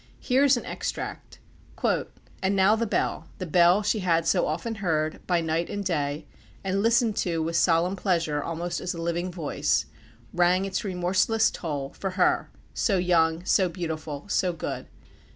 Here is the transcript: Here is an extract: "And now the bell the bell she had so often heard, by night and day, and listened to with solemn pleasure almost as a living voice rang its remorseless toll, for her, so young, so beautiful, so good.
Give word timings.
Here 0.19 0.43
is 0.43 0.57
an 0.57 0.65
extract: 0.65 1.37
"And 1.83 2.55
now 2.55 2.75
the 2.75 2.87
bell 2.87 3.27
the 3.37 3.45
bell 3.45 3.83
she 3.83 3.99
had 3.99 4.25
so 4.25 4.47
often 4.47 4.73
heard, 4.81 5.19
by 5.27 5.41
night 5.41 5.69
and 5.69 5.85
day, 5.85 6.25
and 6.63 6.81
listened 6.81 7.15
to 7.17 7.39
with 7.43 7.55
solemn 7.55 7.95
pleasure 7.95 8.41
almost 8.41 8.81
as 8.81 8.95
a 8.95 8.99
living 8.99 9.31
voice 9.31 9.85
rang 10.33 10.65
its 10.65 10.83
remorseless 10.83 11.51
toll, 11.51 11.93
for 11.93 12.09
her, 12.17 12.49
so 12.73 12.97
young, 12.97 13.45
so 13.45 13.69
beautiful, 13.69 14.25
so 14.27 14.53
good. 14.53 14.87